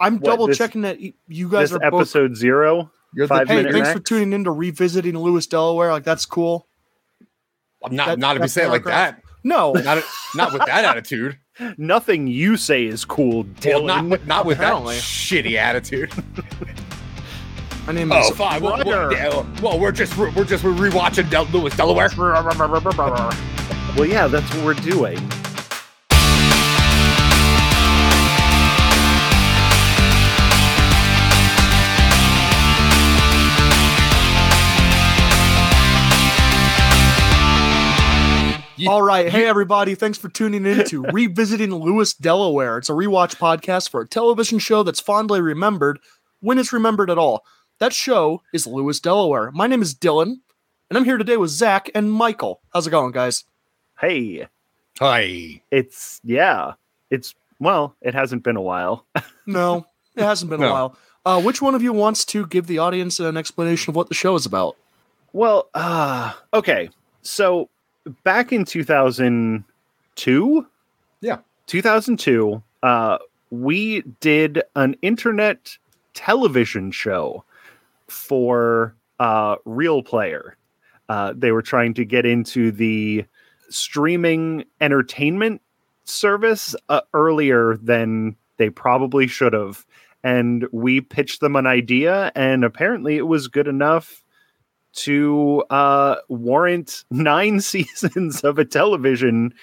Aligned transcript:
I'm 0.00 0.14
What, 0.18 0.24
double 0.24 0.46
this- 0.48 0.58
checking 0.58 0.82
that 0.82 1.00
you 1.00 1.48
guys 1.48 1.70
This 1.70 1.78
are 1.80 1.90
both. 1.90 2.00
episode 2.02 2.36
zero. 2.36 2.90
You're 3.14 3.26
Five 3.28 3.46
the, 3.48 3.54
Hey, 3.54 3.58
minute 3.60 3.72
thanks 3.72 3.88
max? 3.88 3.98
for 3.98 4.04
tuning 4.04 4.32
in 4.34 4.44
to 4.44 4.50
revisiting 4.50 5.18
Lewis, 5.18 5.46
Delaware. 5.46 5.90
Like 5.92 6.04
that's 6.04 6.26
cool. 6.26 6.66
not 7.90 8.06
that- 8.06 8.18
not 8.18 8.36
if 8.36 8.40
you 8.40 8.44
that 8.44 8.48
say 8.50 8.64
it 8.66 8.68
like 8.68 8.84
that. 8.84 9.22
No, 9.44 9.72
Not 9.84 10.02
not 10.34 10.52
with 10.52 10.66
that 10.66 10.84
attitude. 10.84 11.38
Nothing 11.78 12.26
you 12.26 12.56
say 12.56 12.84
is 12.84 13.04
cool, 13.04 13.44
Well, 13.44 13.44
Dylan. 13.60 13.86
not 13.86 14.04
with 14.08 14.26
not 14.26 14.44
with 14.46 14.58
that 14.58 14.72
shitty 14.74 15.54
attitude. 15.54 16.10
my 17.86 17.92
name 17.92 18.10
Oh, 18.12 18.18
is 18.18 18.30
fine. 18.36 18.60
Well, 18.60 18.76
Ryder. 18.78 18.90
well, 18.90 19.12
yeah, 19.12 19.60
well, 19.62 19.78
we're 19.78 19.92
just 19.92 20.16
we're 20.18 20.30
just 20.44 20.64
rewatching 20.64 21.30
Del- 21.30 21.44
Lewis 21.46 21.76
Delaware. 21.76 22.10
well, 22.16 24.04
yeah, 24.06 24.26
that's 24.26 24.52
what 24.54 24.64
we're 24.64 24.74
doing. 24.74 25.16
All 38.88 39.02
right. 39.02 39.28
Hey, 39.28 39.46
everybody. 39.46 39.94
Thanks 39.94 40.18
for 40.18 40.28
tuning 40.28 40.64
in 40.66 40.84
to 40.86 41.02
Revisiting 41.12 41.74
Lewis, 41.74 42.14
Delaware. 42.14 42.78
It's 42.78 42.88
a 42.88 42.92
rewatch 42.92 43.36
podcast 43.36 43.90
for 43.90 44.00
a 44.00 44.06
television 44.08 44.58
show 44.58 44.82
that's 44.82 45.00
fondly 45.00 45.40
remembered 45.40 45.98
when 46.40 46.58
it's 46.58 46.72
remembered 46.72 47.10
at 47.10 47.18
all. 47.18 47.44
That 47.78 47.92
show 47.92 48.42
is 48.52 48.66
Lewis, 48.66 49.00
Delaware. 49.00 49.50
My 49.50 49.66
name 49.66 49.82
is 49.82 49.94
Dylan, 49.94 50.36
and 50.88 50.96
I'm 50.96 51.04
here 51.04 51.18
today 51.18 51.36
with 51.36 51.50
Zack 51.50 51.90
and 51.94 52.12
Michael. 52.12 52.60
How's 52.72 52.86
it 52.86 52.90
going, 52.90 53.12
guys? 53.12 53.44
Hey, 54.00 54.46
Hi. 55.00 55.60
it's 55.70 56.20
yeah, 56.22 56.74
it's 57.10 57.34
well, 57.58 57.96
it 58.00 58.14
hasn't 58.14 58.42
been 58.44 58.56
a 58.56 58.62
while. 58.62 59.06
No, 59.48 59.86
it 60.16 60.22
hasn't 60.24 60.50
been 60.50 60.60
a 60.60 60.68
while. 60.68 60.96
Uh, 61.24 61.40
which 61.40 61.62
one 61.62 61.76
of 61.76 61.82
you 61.82 61.92
wants 61.92 62.24
to 62.24 62.46
give 62.48 62.66
the 62.66 62.78
audience 62.78 63.20
an 63.20 63.36
explanation 63.36 63.92
of 63.92 63.94
what 63.96 64.08
the 64.08 64.14
show 64.14 64.34
is 64.34 64.44
about? 64.44 64.76
Well, 65.32 65.70
uh 65.72 66.32
okay. 66.52 66.90
So 67.22 67.68
back 68.24 68.52
in 68.52 68.64
2002, 68.64 70.66
Yeah. 71.20 71.38
2002, 71.66 72.62
uh 72.82 73.18
we 73.50 74.02
did 74.20 74.60
an 74.74 74.96
internet 75.02 75.76
television 76.14 76.90
show 76.90 77.44
for 78.08 78.94
uh 79.20 79.56
Real 79.64 80.02
Player. 80.02 80.56
Uh 81.08 81.32
they 81.36 81.52
were 81.52 81.62
trying 81.62 81.94
to 81.94 82.04
get 82.04 82.26
into 82.26 82.72
the 82.72 83.24
streaming 83.68 84.64
entertainment 84.80 85.60
service 86.04 86.74
uh, 86.88 87.00
earlier 87.14 87.76
than 87.78 88.36
they 88.58 88.70
probably 88.70 89.26
should 89.26 89.52
have 89.52 89.84
and 90.22 90.68
we 90.70 91.00
pitched 91.00 91.40
them 91.40 91.56
an 91.56 91.66
idea 91.66 92.30
and 92.36 92.64
apparently 92.64 93.16
it 93.16 93.26
was 93.26 93.48
good 93.48 93.66
enough 93.66 94.22
to 94.96 95.64
uh, 95.70 96.16
warrant 96.28 97.04
nine 97.10 97.60
seasons 97.60 98.42
of 98.42 98.58
a 98.58 98.64
television, 98.64 99.54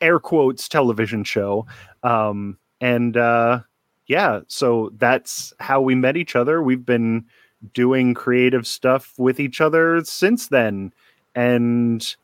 air 0.00 0.18
quotes, 0.18 0.68
television 0.68 1.24
show. 1.24 1.66
Um, 2.02 2.58
and 2.80 3.16
uh, 3.16 3.60
yeah, 4.06 4.40
so 4.48 4.90
that's 4.96 5.54
how 5.60 5.80
we 5.80 5.94
met 5.94 6.16
each 6.16 6.36
other. 6.36 6.62
We've 6.62 6.84
been 6.84 7.24
doing 7.72 8.12
creative 8.12 8.66
stuff 8.66 9.14
with 9.16 9.40
each 9.40 9.60
other 9.60 10.02
since 10.04 10.48
then. 10.48 10.92
And 11.34 12.14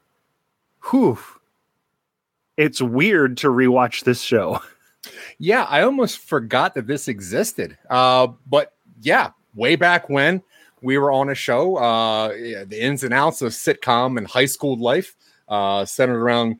whew, 0.90 1.18
it's 2.56 2.82
weird 2.82 3.38
to 3.38 3.48
rewatch 3.48 4.04
this 4.04 4.20
show. 4.20 4.60
Yeah, 5.38 5.64
I 5.64 5.80
almost 5.80 6.18
forgot 6.18 6.74
that 6.74 6.86
this 6.86 7.08
existed. 7.08 7.78
Uh, 7.88 8.28
but 8.46 8.74
yeah, 9.00 9.30
way 9.54 9.74
back 9.76 10.10
when 10.10 10.42
we 10.82 10.98
were 10.98 11.12
on 11.12 11.28
a 11.28 11.34
show, 11.34 11.76
uh, 11.76 12.28
the 12.28 12.78
ins 12.78 13.04
and 13.04 13.14
outs 13.14 13.42
of 13.42 13.52
sitcom 13.52 14.18
and 14.18 14.26
high 14.26 14.46
school 14.46 14.76
life, 14.76 15.14
uh, 15.48 15.84
centered 15.84 16.20
around 16.20 16.58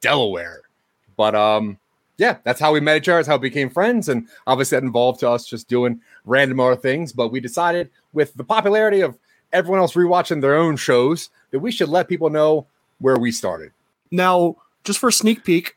Delaware. 0.00 0.62
But 1.16 1.34
um, 1.34 1.78
yeah, 2.16 2.38
that's 2.44 2.60
how 2.60 2.72
we 2.72 2.80
met 2.80 2.98
each 2.98 3.08
other. 3.08 3.18
That's 3.18 3.28
how 3.28 3.36
we 3.36 3.48
became 3.48 3.70
friends, 3.70 4.08
and 4.08 4.28
obviously 4.46 4.76
that 4.76 4.84
involved 4.84 5.20
to 5.20 5.28
us 5.30 5.46
just 5.46 5.68
doing 5.68 6.00
random 6.24 6.60
other 6.60 6.76
things. 6.76 7.12
But 7.12 7.28
we 7.28 7.40
decided, 7.40 7.90
with 8.12 8.34
the 8.34 8.44
popularity 8.44 9.00
of 9.00 9.18
everyone 9.52 9.80
else 9.80 9.94
rewatching 9.94 10.40
their 10.40 10.54
own 10.56 10.76
shows, 10.76 11.30
that 11.50 11.60
we 11.60 11.72
should 11.72 11.88
let 11.88 12.08
people 12.08 12.30
know 12.30 12.66
where 12.98 13.18
we 13.18 13.32
started. 13.32 13.72
Now, 14.10 14.56
just 14.84 14.98
for 14.98 15.08
a 15.08 15.12
sneak 15.12 15.44
peek, 15.44 15.76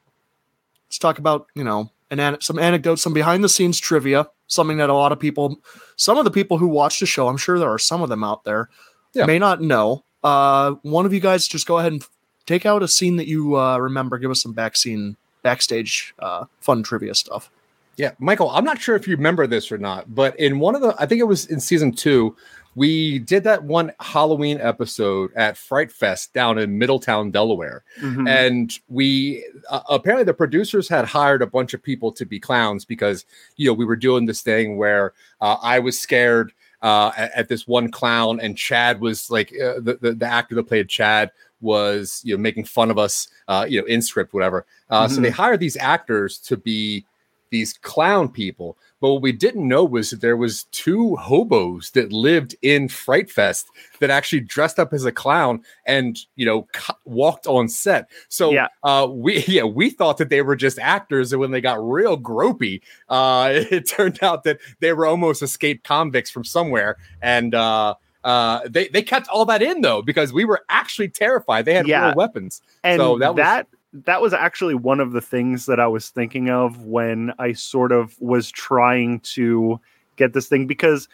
let's 0.87 0.97
talk 0.97 1.17
about 1.17 1.47
you 1.55 1.63
know 1.63 1.91
an 2.13 2.19
an- 2.19 2.41
some 2.41 2.57
anecdotes, 2.59 3.01
some 3.01 3.13
behind 3.13 3.43
the 3.43 3.49
scenes 3.49 3.79
trivia, 3.79 4.27
something 4.47 4.77
that 4.77 4.89
a 4.89 4.93
lot 4.93 5.11
of 5.11 5.19
people, 5.19 5.57
some 5.97 6.17
of 6.17 6.23
the 6.25 6.31
people 6.31 6.57
who 6.57 6.67
watch 6.67 6.99
the 6.99 7.05
show, 7.05 7.27
I'm 7.27 7.37
sure 7.37 7.57
there 7.59 7.71
are 7.71 7.79
some 7.79 8.01
of 8.01 8.09
them 8.09 8.23
out 8.23 8.43
there, 8.43 8.69
Yeah. 9.13 9.25
may 9.25 9.39
not 9.39 9.61
know. 9.61 10.03
Uh, 10.23 10.75
one 10.83 11.05
of 11.05 11.13
you 11.13 11.19
guys 11.19 11.47
just 11.47 11.67
go 11.67 11.79
ahead 11.79 11.91
and 11.91 12.05
take 12.45 12.65
out 12.65 12.83
a 12.83 12.87
scene 12.87 13.17
that 13.17 13.27
you 13.27 13.57
uh, 13.57 13.77
remember. 13.77 14.17
Give 14.17 14.31
us 14.31 14.41
some 14.41 14.53
back 14.53 14.75
scene, 14.77 15.17
backstage, 15.41 16.13
uh, 16.19 16.45
fun 16.61 16.83
trivia 16.83 17.15
stuff. 17.15 17.49
Yeah, 17.97 18.11
Michael, 18.17 18.49
I'm 18.49 18.63
not 18.65 18.79
sure 18.81 18.95
if 18.95 19.07
you 19.07 19.15
remember 19.15 19.45
this 19.45 19.71
or 19.71 19.77
not, 19.77 20.15
but 20.15 20.39
in 20.39 20.59
one 20.59 20.73
of 20.75 20.81
the, 20.81 20.95
I 20.97 21.05
think 21.05 21.19
it 21.21 21.25
was 21.25 21.45
in 21.45 21.59
season 21.59 21.91
two, 21.91 22.35
we 22.75 23.19
did 23.19 23.43
that 23.43 23.63
one 23.63 23.91
Halloween 23.99 24.59
episode 24.59 25.31
at 25.35 25.57
Fright 25.57 25.91
Fest 25.91 26.33
down 26.33 26.57
in 26.57 26.77
Middletown, 26.77 27.31
Delaware. 27.31 27.83
And 28.27 28.77
we 28.89 29.45
uh, 29.69 29.81
apparently 29.89 30.23
the 30.25 30.33
producers 30.33 30.89
had 30.89 31.05
hired 31.05 31.41
a 31.41 31.47
bunch 31.47 31.73
of 31.73 31.83
people 31.83 32.11
to 32.13 32.25
be 32.25 32.39
clowns 32.39 32.85
because, 32.85 33.25
you 33.57 33.67
know, 33.67 33.73
we 33.73 33.85
were 33.85 33.95
doing 33.95 34.25
this 34.25 34.41
thing 34.41 34.77
where 34.77 35.13
uh, 35.41 35.57
I 35.61 35.79
was 35.79 35.99
scared 35.99 36.51
uh, 36.81 37.11
at, 37.15 37.31
at 37.31 37.47
this 37.47 37.67
one 37.67 37.89
clown, 37.89 38.39
and 38.41 38.57
Chad 38.57 38.99
was 38.99 39.31
like, 39.31 39.53
uh, 39.53 39.79
the, 39.79 39.97
the, 40.01 40.11
the 40.13 40.25
actor 40.25 40.55
that 40.55 40.67
played 40.67 40.89
Chad 40.89 41.31
was, 41.61 42.21
you 42.25 42.35
know, 42.35 42.41
making 42.41 42.65
fun 42.65 42.91
of 42.91 42.97
us, 42.97 43.29
uh, 43.47 43.65
you 43.69 43.79
know, 43.79 43.87
in 43.87 44.01
script, 44.01 44.33
whatever. 44.33 44.65
Uh, 44.89 45.07
So 45.07 45.21
they 45.21 45.29
hired 45.29 45.61
these 45.61 45.77
actors 45.77 46.37
to 46.39 46.57
be 46.57 47.05
these 47.53 47.73
clown 47.81 48.27
people. 48.27 48.77
But 48.99 49.13
what 49.13 49.21
we 49.21 49.31
didn't 49.31 49.67
know 49.67 49.83
was 49.83 50.09
that 50.09 50.21
there 50.21 50.35
was 50.37 50.63
two 50.71 51.15
hobos 51.17 51.91
that 51.91 52.11
lived 52.11 52.55
in 52.61 52.87
Fright 52.87 53.29
Fest 53.29 53.67
that 53.99 54.09
actually 54.09 54.39
dressed 54.41 54.79
up 54.79 54.91
as 54.93 55.05
a 55.05 55.11
clown 55.11 55.61
and 55.85 56.17
you 56.35 56.45
know 56.45 56.67
cu- 56.73 56.93
walked 57.05 57.45
on 57.47 57.67
set. 57.69 58.09
So 58.29 58.51
Yeah. 58.51 58.67
uh, 58.83 59.07
we 59.09 59.43
yeah 59.47 59.63
we 59.63 59.89
thought 59.89 60.17
that 60.17 60.29
they 60.29 60.41
were 60.41 60.55
just 60.55 60.79
actors, 60.79 61.31
and 61.31 61.39
when 61.39 61.51
they 61.51 61.61
got 61.61 61.81
real 61.85 62.17
gropey, 62.17 62.81
uh, 63.09 63.49
it 63.53 63.87
turned 63.87 64.19
out 64.23 64.43
that 64.45 64.57
they 64.79 64.91
were 64.93 65.05
almost 65.05 65.41
escaped 65.41 65.83
convicts 65.85 66.31
from 66.31 66.43
somewhere, 66.45 66.97
and 67.21 67.53
uh, 67.53 67.93
uh, 68.23 68.61
they 68.69 68.87
they 68.87 69.01
kept 69.03 69.27
all 69.27 69.45
that 69.45 69.61
in 69.61 69.81
though 69.81 70.01
because 70.01 70.31
we 70.31 70.45
were 70.45 70.61
actually 70.69 71.09
terrified. 71.09 71.65
They 71.65 71.73
had 71.73 71.87
Yeah. 71.87 72.05
real 72.07 72.15
weapons. 72.15 72.61
and 72.85 72.99
So 72.99 73.17
that 73.19 73.35
that 73.35 73.67
was- 73.69 73.72
that 73.93 74.21
was 74.21 74.33
actually 74.33 74.75
one 74.75 74.99
of 74.99 75.11
the 75.11 75.21
things 75.21 75.67
that 75.67 75.79
I 75.79 75.87
was 75.87 76.09
thinking 76.09 76.49
of 76.49 76.81
when 76.81 77.33
I 77.37 77.53
sort 77.53 77.91
of 77.91 78.19
was 78.19 78.49
trying 78.49 79.19
to 79.21 79.79
get 80.15 80.33
this 80.33 80.47
thing 80.47 80.65
because 80.67 81.07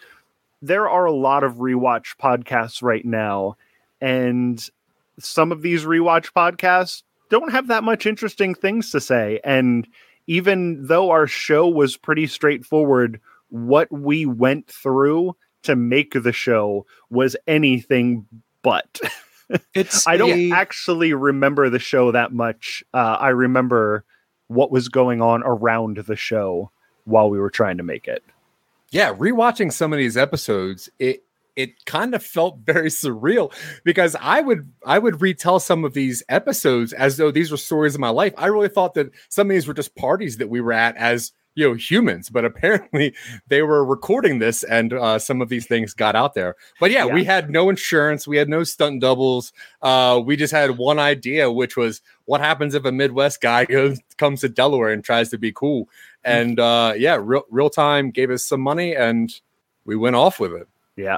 there 0.61 0.89
are 0.89 1.05
a 1.05 1.11
lot 1.11 1.43
of 1.43 1.55
rewatch 1.55 2.15
podcasts 2.17 2.81
right 2.81 3.05
now 3.05 3.55
and 4.01 4.69
some 5.19 5.51
of 5.51 5.61
these 5.61 5.83
rewatch 5.83 6.31
podcasts 6.31 7.03
don't 7.29 7.51
have 7.51 7.67
that 7.67 7.83
much 7.83 8.05
interesting 8.05 8.55
things 8.55 8.91
to 8.91 8.99
say. 8.99 9.39
And 9.43 9.87
even 10.27 10.85
though 10.87 11.11
our 11.11 11.27
show 11.27 11.67
was 11.67 11.97
pretty 11.97 12.27
straightforward 12.27 13.19
what 13.49 13.91
we 13.91 14.25
went 14.25 14.67
through 14.67 15.35
to 15.63 15.75
make 15.75 16.13
the 16.13 16.31
show 16.31 16.85
was 17.09 17.35
anything 17.47 18.25
but 18.61 18.99
It's 19.73 20.05
I 20.07 20.17
don't 20.17 20.31
a- 20.31 20.51
actually 20.51 21.13
remember 21.13 21.69
the 21.69 21.79
show 21.79 22.11
that 22.11 22.31
much. 22.33 22.83
Uh, 22.93 23.17
I 23.19 23.29
remember 23.29 24.03
what 24.47 24.71
was 24.71 24.87
going 24.89 25.21
on 25.21 25.43
around 25.43 25.97
the 25.97 26.15
show 26.15 26.71
while 27.05 27.29
we 27.29 27.39
were 27.39 27.49
trying 27.49 27.77
to 27.77 27.83
make 27.83 28.07
it. 28.07 28.23
yeah 28.91 29.13
rewatching 29.13 29.71
some 29.71 29.93
of 29.93 29.97
these 29.99 30.17
episodes 30.17 30.89
it 30.99 31.23
it 31.55 31.83
kind 31.85 32.13
of 32.15 32.23
felt 32.23 32.57
very 32.65 32.89
surreal 32.89 33.51
because 33.83 34.15
i 34.21 34.39
would 34.41 34.71
i 34.85 34.97
would 34.99 35.21
retell 35.21 35.59
some 35.59 35.83
of 35.85 35.93
these 35.93 36.21
episodes 36.29 36.93
as 36.93 37.17
though 37.17 37.31
these 37.31 37.51
were 37.51 37.57
stories 37.57 37.93
of 37.95 38.01
my 38.01 38.09
life 38.09 38.33
i 38.37 38.45
really 38.47 38.69
thought 38.69 38.93
that 38.95 39.09
some 39.29 39.47
of 39.47 39.53
these 39.53 39.67
were 39.67 39.73
just 39.73 39.95
parties 39.95 40.37
that 40.37 40.49
we 40.49 40.61
were 40.61 40.73
at 40.73 40.95
as 40.97 41.31
you 41.55 41.67
know 41.67 41.73
humans 41.73 42.29
but 42.29 42.45
apparently 42.45 43.13
they 43.47 43.61
were 43.61 43.83
recording 43.83 44.39
this 44.39 44.63
and 44.63 44.93
uh, 44.93 45.17
some 45.19 45.41
of 45.41 45.49
these 45.49 45.65
things 45.65 45.93
got 45.93 46.15
out 46.15 46.33
there 46.33 46.55
but 46.79 46.91
yeah, 46.91 47.05
Yeah. 47.05 47.13
we 47.13 47.23
had 47.23 47.49
no 47.49 47.69
insurance 47.69 48.27
we 48.27 48.37
had 48.37 48.47
no 48.49 48.63
stunt 48.63 49.01
doubles 49.01 49.51
uh, 49.81 50.21
we 50.23 50.35
just 50.35 50.53
had 50.53 50.77
one 50.77 50.99
idea 50.99 51.51
which 51.51 51.75
was 51.75 52.01
what 52.25 52.39
happens 52.41 52.75
if 52.75 52.85
a 52.85 52.91
midwest 52.91 53.41
guy 53.41 53.65
goes 53.65 53.99
comes 54.17 54.41
to 54.41 54.49
delaware 54.49 54.89
and 54.93 55.03
tries 55.03 55.29
to 55.29 55.37
be 55.37 55.51
cool 55.51 55.89
and 56.23 56.59
uh, 56.59 56.93
yeah 56.97 57.17
real, 57.19 57.43
real 57.49 57.69
time 57.69 58.11
gave 58.11 58.29
us 58.29 58.43
some 58.45 58.61
money 58.61 58.95
and 58.95 59.41
we 59.85 59.95
went 59.95 60.15
off 60.15 60.39
with 60.39 60.53
it 60.53 60.67
Yeah. 60.95 61.17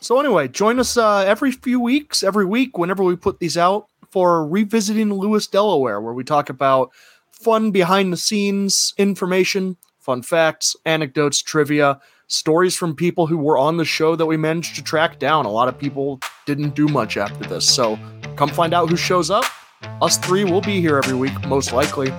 So 0.00 0.18
anyway, 0.18 0.48
join 0.48 0.80
us 0.80 0.96
uh, 0.96 1.18
every 1.18 1.52
few 1.52 1.78
weeks, 1.78 2.24
every 2.24 2.44
week, 2.44 2.76
whenever 2.76 3.04
we 3.04 3.14
put 3.14 3.38
these 3.38 3.56
out 3.56 3.86
for 4.10 4.44
revisiting 4.44 5.14
Lewis, 5.14 5.46
Delaware, 5.46 6.00
where 6.00 6.12
we 6.12 6.24
talk 6.24 6.50
about 6.50 6.90
fun 7.42 7.70
behind 7.70 8.12
the 8.12 8.16
scenes 8.16 8.94
information 8.96 9.76
fun 10.02 10.20
facts, 10.20 10.74
anecdotes, 10.84 11.40
trivia, 11.40 12.00
stories 12.26 12.74
from 12.76 12.96
people 12.96 13.28
who 13.28 13.38
were 13.38 13.56
on 13.56 13.76
the 13.76 13.84
show 13.84 14.16
that 14.16 14.26
we 14.26 14.36
managed 14.36 14.74
to 14.74 14.82
track 14.82 15.18
down. 15.18 15.44
A 15.46 15.50
lot 15.50 15.68
of 15.68 15.78
people 15.78 16.20
didn't 16.44 16.74
do 16.74 16.88
much 16.88 17.16
after 17.16 17.44
this. 17.44 17.68
So 17.72 17.98
come 18.36 18.48
find 18.48 18.74
out 18.74 18.90
who 18.90 18.96
shows 18.96 19.30
up. 19.30 19.44
Us 20.00 20.18
three 20.18 20.44
will 20.44 20.60
be 20.60 20.80
here 20.80 20.98
every 20.98 21.14
week, 21.14 21.46
most 21.46 21.72
likely. 21.72 22.10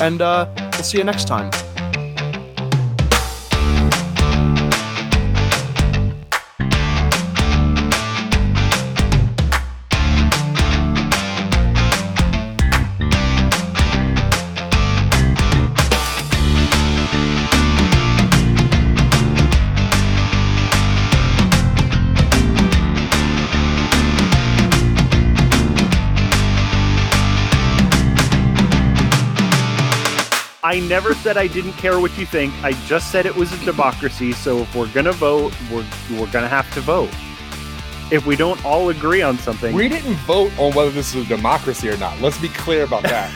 And 0.00 0.20
uh, 0.20 0.50
we'll 0.56 0.82
see 0.82 0.98
you 0.98 1.04
next 1.04 1.26
time. 1.26 1.50
I 30.72 30.80
never 30.80 31.12
said 31.12 31.36
I 31.36 31.48
didn't 31.48 31.74
care 31.74 32.00
what 32.00 32.16
you 32.16 32.24
think. 32.24 32.54
I 32.64 32.72
just 32.86 33.12
said 33.12 33.26
it 33.26 33.36
was 33.36 33.52
a 33.52 33.62
democracy. 33.62 34.32
So 34.32 34.60
if 34.60 34.74
we're 34.74 34.90
gonna 34.90 35.12
vote, 35.12 35.52
we're 35.70 35.84
we're 36.18 36.32
gonna 36.32 36.48
have 36.48 36.72
to 36.72 36.80
vote. 36.80 37.10
If 38.10 38.24
we 38.24 38.36
don't 38.36 38.64
all 38.64 38.88
agree 38.88 39.20
on 39.20 39.36
something, 39.36 39.74
We 39.74 39.86
didn't 39.90 40.14
vote 40.24 40.50
on 40.58 40.72
whether 40.74 40.90
this 40.90 41.14
is 41.14 41.26
a 41.26 41.28
democracy 41.28 41.90
or 41.90 41.98
not. 41.98 42.18
Let's 42.22 42.38
be 42.38 42.48
clear 42.48 42.84
about 42.84 43.02
that. 43.02 43.30